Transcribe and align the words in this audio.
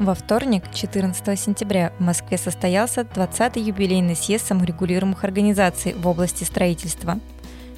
Во 0.00 0.14
вторник, 0.14 0.64
14 0.72 1.38
сентября, 1.38 1.92
в 1.98 2.02
Москве 2.02 2.38
состоялся 2.38 3.02
20-й 3.02 3.60
юбилейный 3.60 4.16
съезд 4.16 4.46
саморегулируемых 4.46 5.24
организаций 5.24 5.92
в 5.92 6.08
области 6.08 6.42
строительства. 6.42 7.20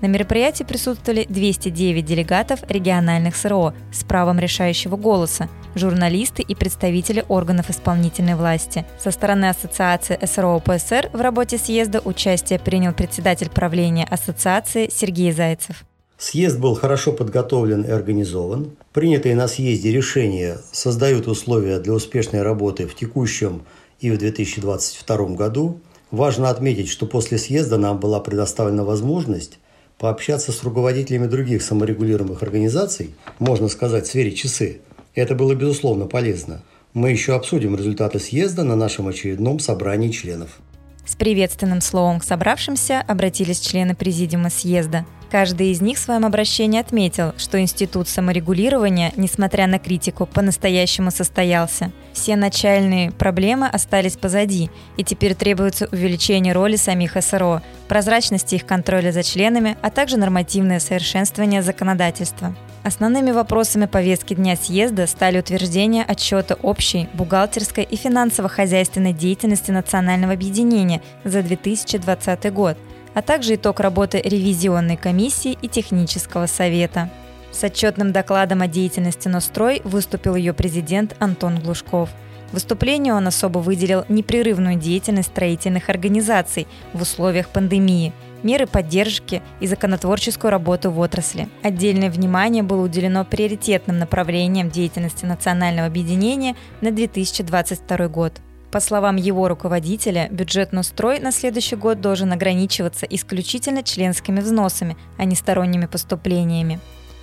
На 0.00 0.06
мероприятии 0.06 0.64
присутствовали 0.64 1.26
209 1.28 2.02
делегатов 2.02 2.60
региональных 2.70 3.36
СРО 3.36 3.74
с 3.92 4.02
правом 4.02 4.38
решающего 4.38 4.96
голоса, 4.96 5.50
журналисты 5.74 6.40
и 6.40 6.54
представители 6.54 7.22
органов 7.28 7.68
исполнительной 7.68 8.34
власти. 8.34 8.86
Со 8.98 9.10
стороны 9.10 9.50
Ассоциации 9.50 10.18
СРО 10.24 10.58
ПСР 10.60 11.10
в 11.12 11.20
работе 11.20 11.58
съезда 11.58 12.00
участие 12.02 12.58
принял 12.58 12.94
председатель 12.94 13.50
правления 13.50 14.06
ассоциации 14.10 14.88
Сергей 14.90 15.32
Зайцев. 15.32 15.84
Съезд 16.18 16.58
был 16.58 16.74
хорошо 16.74 17.12
подготовлен 17.12 17.82
и 17.82 17.90
организован. 17.90 18.70
Принятые 18.94 19.34
на 19.34 19.48
съезде 19.48 19.92
решения 19.92 20.58
создают 20.72 21.28
условия 21.28 21.78
для 21.78 21.92
успешной 21.92 22.40
работы 22.40 22.86
в 22.86 22.94
текущем 22.94 23.62
и 24.00 24.10
в 24.10 24.16
2022 24.16 25.16
году. 25.34 25.80
Важно 26.10 26.48
отметить, 26.48 26.88
что 26.88 27.04
после 27.04 27.36
съезда 27.36 27.76
нам 27.76 28.00
была 28.00 28.20
предоставлена 28.20 28.82
возможность 28.82 29.58
пообщаться 29.98 30.52
с 30.52 30.62
руководителями 30.62 31.26
других 31.26 31.62
саморегулируемых 31.62 32.42
организаций, 32.42 33.14
можно 33.38 33.68
сказать, 33.68 34.06
сфере 34.06 34.32
часы. 34.32 34.80
Это 35.14 35.34
было, 35.34 35.54
безусловно, 35.54 36.06
полезно. 36.06 36.62
Мы 36.94 37.10
еще 37.10 37.34
обсудим 37.34 37.76
результаты 37.76 38.20
съезда 38.20 38.64
на 38.64 38.74
нашем 38.74 39.08
очередном 39.08 39.58
собрании 39.58 40.10
членов. 40.10 40.60
С 41.04 41.14
приветственным 41.14 41.82
словом 41.82 42.20
к 42.20 42.24
собравшимся 42.24 43.02
обратились 43.06 43.60
члены 43.60 43.94
Президиума 43.94 44.48
съезда– 44.48 45.04
Каждый 45.30 45.72
из 45.72 45.80
них 45.80 45.98
в 45.98 46.00
своем 46.00 46.24
обращении 46.24 46.80
отметил, 46.80 47.34
что 47.36 47.60
институт 47.60 48.08
саморегулирования, 48.08 49.12
несмотря 49.16 49.66
на 49.66 49.78
критику, 49.78 50.24
по-настоящему 50.24 51.10
состоялся. 51.10 51.90
Все 52.12 52.36
начальные 52.36 53.10
проблемы 53.10 53.66
остались 53.66 54.16
позади, 54.16 54.70
и 54.96 55.02
теперь 55.04 55.34
требуется 55.34 55.88
увеличение 55.90 56.52
роли 56.52 56.76
самих 56.76 57.16
СРО, 57.20 57.62
прозрачности 57.88 58.54
их 58.54 58.66
контроля 58.66 59.10
за 59.10 59.24
членами, 59.24 59.76
а 59.82 59.90
также 59.90 60.16
нормативное 60.16 60.78
совершенствование 60.78 61.60
законодательства. 61.60 62.54
Основными 62.84 63.32
вопросами 63.32 63.86
повестки 63.86 64.34
дня 64.34 64.54
съезда 64.54 65.08
стали 65.08 65.40
утверждение 65.40 66.04
отчета 66.04 66.54
общей 66.62 67.08
бухгалтерской 67.14 67.82
и 67.82 67.96
финансово-хозяйственной 67.96 69.12
деятельности 69.12 69.72
Национального 69.72 70.34
объединения 70.34 71.02
за 71.24 71.42
2020 71.42 72.52
год– 72.52 72.78
а 73.16 73.22
также 73.22 73.54
итог 73.54 73.80
работы 73.80 74.20
ревизионной 74.20 74.98
комиссии 74.98 75.56
и 75.62 75.68
технического 75.68 76.44
совета. 76.44 77.10
С 77.50 77.64
отчетным 77.64 78.12
докладом 78.12 78.60
о 78.60 78.68
деятельности 78.68 79.26
Нострой 79.26 79.80
выступил 79.84 80.36
ее 80.36 80.52
президент 80.52 81.16
Антон 81.18 81.58
Глушков. 81.58 82.10
В 82.50 82.52
выступлении 82.52 83.10
он 83.10 83.26
особо 83.26 83.60
выделил 83.60 84.04
непрерывную 84.10 84.76
деятельность 84.76 85.30
строительных 85.30 85.88
организаций 85.88 86.66
в 86.92 87.00
условиях 87.00 87.48
пандемии, 87.48 88.12
меры 88.42 88.66
поддержки 88.66 89.42
и 89.60 89.66
законотворческую 89.66 90.50
работу 90.50 90.90
в 90.90 91.00
отрасли. 91.00 91.48
Отдельное 91.62 92.10
внимание 92.10 92.62
было 92.62 92.84
уделено 92.84 93.24
приоритетным 93.24 93.98
направлениям 93.98 94.68
деятельности 94.68 95.24
Национального 95.24 95.86
объединения 95.86 96.54
на 96.82 96.90
2022 96.90 98.08
год. 98.08 98.34
По 98.76 98.80
словам 98.80 99.16
его 99.16 99.48
руководителя, 99.48 100.28
бюджет 100.30 100.72
Нострой 100.72 101.18
на 101.18 101.32
следующий 101.32 101.76
год 101.76 102.02
должен 102.02 102.30
ограничиваться 102.30 103.06
исключительно 103.06 103.82
членскими 103.82 104.40
взносами, 104.40 104.98
а 105.16 105.24
не 105.24 105.34
сторонними 105.34 105.86
поступлениями. 105.86 106.78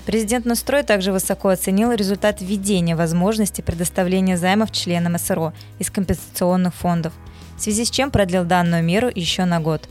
Президент 0.07 0.45
Нострой 0.45 0.81
также 0.81 1.11
высоко 1.11 1.49
оценил 1.49 1.91
результат 1.91 2.41
введения 2.41 2.95
возможности 2.95 3.61
предоставления 3.61 4.35
займов 4.35 4.71
членам 4.71 5.15
СРО 5.19 5.53
из 5.77 5.91
компенсационных 5.91 6.73
фондов, 6.73 7.13
в 7.55 7.61
связи 7.61 7.85
с 7.85 7.91
чем 7.91 8.09
продлил 8.09 8.45
данную 8.45 8.83
меру 8.83 9.11
еще 9.13 9.45
на 9.45 9.59
год. 9.59 9.87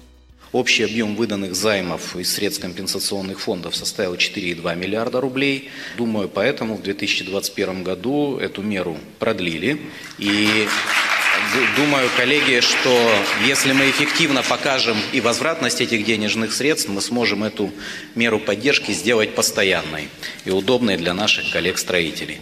Общий 0.53 0.83
объем 0.83 1.17
выданных 1.17 1.55
займов 1.55 2.15
из 2.15 2.31
средств 2.35 2.61
компенсационных 2.61 3.41
фондов 3.41 3.75
составил 3.75 4.15
4,2 4.17 4.77
миллиарда 4.77 5.19
рублей. 5.19 5.71
Думаю, 5.97 6.29
поэтому 6.29 6.75
в 6.75 6.83
2021 6.83 7.85
году 7.85 8.37
эту 8.37 8.61
меру 8.61 8.99
продлили. 9.19 9.81
И 10.19 10.67
думаю, 11.77 12.09
коллеги, 12.17 12.61
что 12.61 12.91
если 13.47 13.73
мы 13.73 13.91
эффективно 13.91 14.43
покажем 14.43 14.97
и 15.13 15.21
возвратность 15.21 15.81
этих 15.81 16.05
денежных 16.05 16.53
средств, 16.53 16.89
мы 16.89 17.01
сможем 17.01 17.45
эту 17.45 17.71
меру 18.15 18.39
поддержки 18.39 18.93
сделать 18.93 19.35
постоянной 19.35 20.09
и 20.45 20.51
удобной 20.51 20.97
для 20.97 21.15
наших 21.15 21.51
коллег-строителей. 21.51 22.41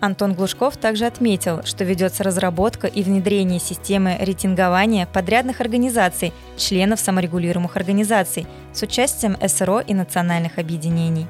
Антон 0.00 0.34
Глушков 0.34 0.76
также 0.76 1.06
отметил, 1.06 1.62
что 1.64 1.84
ведется 1.84 2.24
разработка 2.24 2.88
и 2.88 3.04
внедрение 3.04 3.60
системы 3.60 4.16
рейтингования 4.18 5.06
подрядных 5.06 5.60
организаций, 5.60 6.32
членов 6.56 6.98
саморегулируемых 6.98 7.76
организаций 7.76 8.48
с 8.72 8.82
участием 8.82 9.36
СРО 9.46 9.78
и 9.78 9.94
национальных 9.94 10.58
объединений. 10.58 11.28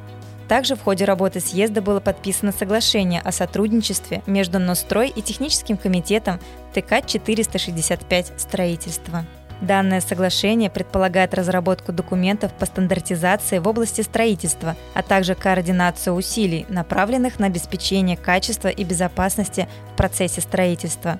Также 0.52 0.76
в 0.76 0.82
ходе 0.82 1.06
работы 1.06 1.40
съезда 1.40 1.80
было 1.80 1.98
подписано 1.98 2.52
соглашение 2.52 3.22
о 3.22 3.32
сотрудничестве 3.32 4.22
между 4.26 4.58
Нострой 4.58 5.08
и 5.08 5.22
техническим 5.22 5.78
комитетом 5.78 6.40
ТК-465 6.74 8.38
«Строительство». 8.38 9.24
Данное 9.62 10.02
соглашение 10.02 10.68
предполагает 10.68 11.32
разработку 11.32 11.90
документов 11.92 12.52
по 12.52 12.66
стандартизации 12.66 13.60
в 13.60 13.66
области 13.66 14.02
строительства, 14.02 14.76
а 14.92 15.02
также 15.02 15.34
координацию 15.34 16.14
усилий, 16.14 16.66
направленных 16.68 17.38
на 17.38 17.46
обеспечение 17.46 18.18
качества 18.18 18.68
и 18.68 18.84
безопасности 18.84 19.68
в 19.94 19.96
процессе 19.96 20.42
строительства. 20.42 21.18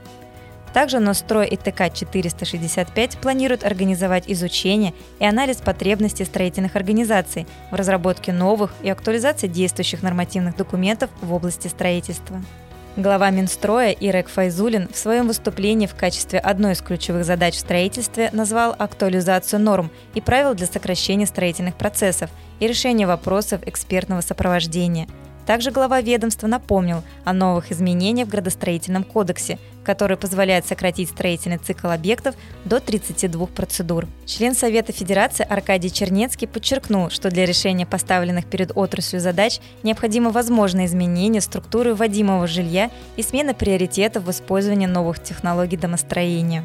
Также 0.73 1.01
Нострой 1.01 1.49
и 1.49 1.57
ТК-465 1.57 3.19
планируют 3.21 3.65
организовать 3.65 4.25
изучение 4.27 4.95
и 5.19 5.25
анализ 5.25 5.59
потребностей 5.59 6.25
строительных 6.25 6.77
организаций 6.77 7.47
в 7.71 7.75
разработке 7.75 8.33
новых 8.33 8.73
и 8.83 8.89
актуализации 8.89 9.49
действующих 9.49 10.03
нормативных 10.03 10.57
документов 10.57 11.11
в 11.21 11.33
области 11.33 11.69
строительства. 11.69 12.43
Глава 12.97 13.31
Минстроя 13.31 13.91
Ирек 13.91 14.29
Файзулин 14.29 14.89
в 14.93 14.99
своем 14.99 15.27
выступлении 15.27 15.87
в 15.87 15.95
качестве 15.95 16.39
одной 16.39 16.73
из 16.73 16.83
ключевых 16.83 17.25
задач 17.25 17.55
в 17.55 17.61
строительстве 17.61 18.29
назвал 18.33 18.75
актуализацию 18.79 19.61
норм 19.61 19.91
и 20.15 20.21
правил 20.21 20.55
для 20.55 20.67
сокращения 20.67 21.27
строительных 21.27 21.75
процессов 21.75 22.31
и 22.61 22.67
решения 22.67 23.07
вопросов 23.07 23.63
экспертного 23.67 24.21
сопровождения– 24.21 25.07
также 25.47 25.71
глава 25.71 26.01
ведомства 26.01 26.47
напомнил 26.47 27.03
о 27.25 27.33
новых 27.33 27.73
изменениях 27.73 28.29
в 28.29 28.31
градостроительном 28.31 29.05
кодексе, 29.05 29.59
который 29.85 30.17
позволяет 30.17 30.67
сократить 30.67 31.11
строительный 31.11 31.59
цикл 31.59 31.89
объектов 31.89 32.35
до 32.65 32.81
32 32.81 33.47
процедур. 33.47 34.07
Член 34.27 34.55
Совета 34.55 34.93
Федерации 34.93 35.47
Аркадий 35.49 35.91
Чернецкий 35.91 36.47
подчеркнул, 36.47 37.11
что 37.11 37.31
для 37.31 37.45
решения 37.45 37.87
поставленных 37.87 38.47
перед 38.47 38.73
отраслью 38.75 39.21
задач 39.21 39.61
необходимо 39.83 40.31
возможное 40.31 40.87
изменение 40.87 41.41
структуры 41.41 41.95
вводимого 41.95 42.47
жилья 42.47 42.91
и 43.17 43.23
смена 43.23 43.55
приоритетов 43.55 44.25
в 44.25 44.31
использовании 44.31 44.87
новых 44.87 45.23
технологий 45.23 45.77
домостроения. 45.77 46.65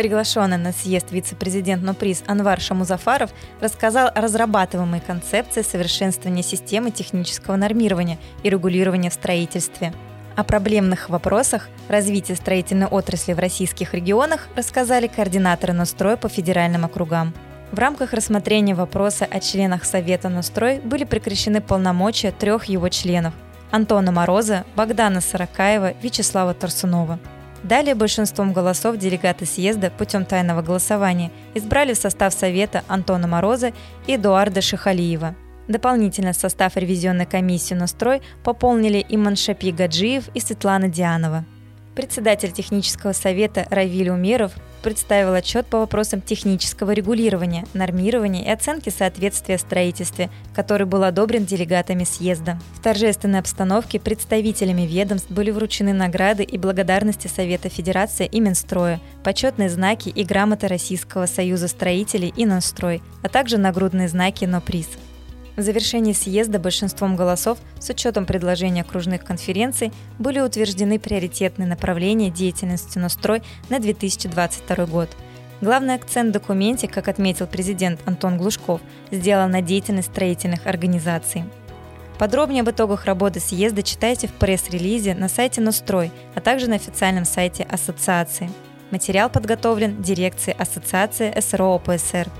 Приглашенный 0.00 0.56
на 0.56 0.72
съезд 0.72 1.10
вице-президент 1.10 1.82
НОПРИС 1.82 2.24
Анвар 2.26 2.58
Шамузафаров 2.58 3.32
рассказал 3.60 4.08
о 4.08 4.22
разрабатываемой 4.22 5.00
концепции 5.00 5.60
совершенствования 5.60 6.42
системы 6.42 6.90
технического 6.90 7.56
нормирования 7.56 8.16
и 8.42 8.48
регулирования 8.48 9.10
в 9.10 9.12
строительстве. 9.12 9.92
О 10.36 10.42
проблемных 10.42 11.10
вопросах 11.10 11.68
развития 11.90 12.34
строительной 12.34 12.86
отрасли 12.86 13.34
в 13.34 13.38
российских 13.38 13.92
регионах 13.92 14.48
рассказали 14.56 15.06
координаторы 15.06 15.74
Ностроя 15.74 16.16
по 16.16 16.30
федеральным 16.30 16.86
округам. 16.86 17.34
В 17.70 17.78
рамках 17.78 18.14
рассмотрения 18.14 18.74
вопроса 18.74 19.28
о 19.30 19.38
членах 19.38 19.84
Совета 19.84 20.30
Нострой 20.30 20.80
были 20.80 21.04
прекращены 21.04 21.60
полномочия 21.60 22.32
трех 22.32 22.64
его 22.64 22.88
членов– 22.88 23.34
Антона 23.70 24.12
Мороза, 24.12 24.64
Богдана 24.76 25.20
Сорокаева, 25.20 25.92
Вячеслава 26.02 26.54
Торсунова– 26.54 27.18
Далее 27.62 27.94
большинством 27.94 28.52
голосов 28.52 28.96
делегаты 28.96 29.44
съезда 29.44 29.90
путем 29.90 30.24
тайного 30.24 30.62
голосования 30.62 31.30
избрали 31.54 31.92
в 31.92 31.98
состав 31.98 32.32
Совета 32.32 32.84
Антона 32.88 33.26
Мороза 33.26 33.72
и 34.06 34.14
Эдуарда 34.14 34.62
Шихалиева. 34.62 35.34
Дополнительно 35.68 36.32
состав 36.32 36.76
ревизионной 36.76 37.26
комиссии 37.26 37.74
«Настрой» 37.74 38.22
пополнили 38.42 39.04
Иман 39.08 39.36
Шапи 39.36 39.70
Гаджиев 39.72 40.28
и 40.34 40.40
Светлана 40.40 40.88
Дианова. 40.88 41.44
Председатель 42.00 42.50
технического 42.50 43.12
совета 43.12 43.66
Равиль 43.68 44.08
Умеров 44.08 44.52
представил 44.82 45.34
отчет 45.34 45.66
по 45.66 45.80
вопросам 45.80 46.22
технического 46.22 46.92
регулирования, 46.92 47.66
нормирования 47.74 48.42
и 48.42 48.48
оценки 48.48 48.88
соответствия 48.88 49.58
строительстве, 49.58 50.30
который 50.54 50.86
был 50.86 51.04
одобрен 51.04 51.44
делегатами 51.44 52.04
съезда. 52.04 52.58
В 52.72 52.80
торжественной 52.80 53.40
обстановке 53.40 54.00
представителями 54.00 54.86
ведомств 54.86 55.30
были 55.30 55.50
вручены 55.50 55.92
награды 55.92 56.42
и 56.42 56.56
благодарности 56.56 57.26
Совета 57.26 57.68
Федерации 57.68 58.24
и 58.24 58.40
Минстроя, 58.40 58.98
почетные 59.22 59.68
знаки 59.68 60.08
и 60.08 60.24
грамоты 60.24 60.68
Российского 60.68 61.26
союза 61.26 61.68
строителей 61.68 62.32
и 62.34 62.46
Нострой, 62.46 63.02
а 63.22 63.28
также 63.28 63.58
нагрудные 63.58 64.08
знаки 64.08 64.46
«Но 64.46 64.62
приз». 64.62 64.88
В 65.60 65.62
завершении 65.62 66.14
съезда 66.14 66.58
большинством 66.58 67.16
голосов 67.16 67.58
с 67.78 67.90
учетом 67.90 68.24
предложения 68.24 68.80
окружных 68.80 69.22
конференций 69.22 69.92
были 70.18 70.40
утверждены 70.40 70.98
приоритетные 70.98 71.68
направления 71.68 72.30
деятельности 72.30 72.98
Нострой 72.98 73.42
на 73.68 73.78
2022 73.78 74.86
год. 74.86 75.10
Главный 75.60 75.96
акцент 75.96 76.30
в 76.30 76.32
документе, 76.32 76.88
как 76.88 77.08
отметил 77.08 77.46
президент 77.46 78.00
Антон 78.06 78.38
Глушков, 78.38 78.80
сделан 79.10 79.50
на 79.50 79.60
деятельность 79.60 80.08
строительных 80.08 80.66
организаций. 80.66 81.44
Подробнее 82.18 82.62
об 82.62 82.70
итогах 82.70 83.04
работы 83.04 83.38
съезда 83.38 83.82
читайте 83.82 84.28
в 84.28 84.32
пресс-релизе 84.32 85.14
на 85.14 85.28
сайте 85.28 85.60
Нострой, 85.60 86.10
а 86.34 86.40
также 86.40 86.70
на 86.70 86.76
официальном 86.76 87.26
сайте 87.26 87.64
Ассоциации. 87.64 88.48
Материал 88.90 89.28
подготовлен 89.28 90.00
дирекцией 90.00 90.56
Ассоциации 90.56 91.38
СРО 91.38 91.74
ОПСР. 91.74 92.30